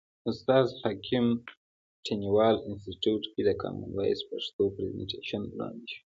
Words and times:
استاد 0.29 0.67
حکیم 0.81 1.25
تڼیوال 2.05 2.55
انستیتیوت 2.67 3.23
کې 3.31 3.41
د 3.45 3.49
کامن 3.61 3.89
وایس 3.93 4.19
پښتو 4.29 4.63
پرزنټیشن 4.75 5.41
وړاندې 5.53 5.87
شو. 5.91 5.99